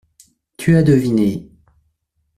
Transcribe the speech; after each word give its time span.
Tu 0.57 0.75
as 0.77 0.81
deviné. 0.81 1.47